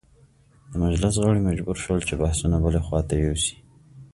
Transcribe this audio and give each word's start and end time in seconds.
د 0.71 0.73
مجلس 0.85 1.13
غړي 1.23 1.41
مجبور 1.49 1.77
شول 1.83 1.99
چې 2.07 2.13
بحثونه 2.21 2.57
بلې 2.63 2.79
خواته 2.85 3.13
یوسي. 3.23 3.55